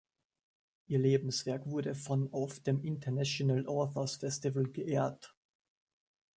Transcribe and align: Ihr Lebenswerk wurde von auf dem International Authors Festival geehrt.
Ihr 0.87 0.97
Lebenswerk 0.97 1.67
wurde 1.69 1.93
von 1.93 2.33
auf 2.33 2.59
dem 2.59 2.81
International 2.83 3.67
Authors 3.67 4.15
Festival 4.15 4.63
geehrt. 4.63 5.35